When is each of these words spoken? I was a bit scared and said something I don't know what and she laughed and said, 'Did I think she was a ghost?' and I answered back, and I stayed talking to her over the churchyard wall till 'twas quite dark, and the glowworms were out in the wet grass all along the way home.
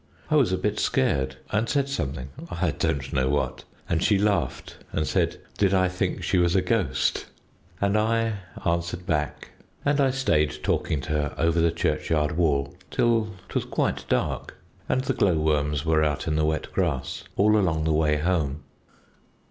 I 0.31 0.35
was 0.35 0.51
a 0.51 0.57
bit 0.57 0.79
scared 0.79 1.35
and 1.51 1.69
said 1.69 1.87
something 1.87 2.29
I 2.49 2.71
don't 2.71 3.13
know 3.13 3.29
what 3.29 3.65
and 3.87 4.01
she 4.03 4.17
laughed 4.17 4.77
and 4.91 5.05
said, 5.05 5.39
'Did 5.59 5.75
I 5.75 5.89
think 5.89 6.23
she 6.23 6.39
was 6.39 6.55
a 6.55 6.61
ghost?' 6.63 7.27
and 7.79 7.95
I 7.95 8.37
answered 8.65 9.05
back, 9.05 9.49
and 9.85 10.01
I 10.01 10.09
stayed 10.09 10.57
talking 10.63 11.01
to 11.01 11.11
her 11.11 11.35
over 11.37 11.61
the 11.61 11.69
churchyard 11.69 12.31
wall 12.31 12.73
till 12.89 13.35
'twas 13.47 13.65
quite 13.65 14.05
dark, 14.09 14.55
and 14.89 15.01
the 15.01 15.13
glowworms 15.13 15.85
were 15.85 16.03
out 16.03 16.27
in 16.27 16.35
the 16.35 16.45
wet 16.45 16.71
grass 16.71 17.25
all 17.35 17.55
along 17.55 17.83
the 17.83 17.93
way 17.93 18.17
home. 18.17 18.63